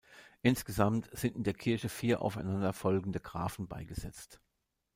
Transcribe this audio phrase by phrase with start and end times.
[0.41, 4.41] Insgesamt sind in der Kirche vier aufeinander folgende Grafen beigesetzt.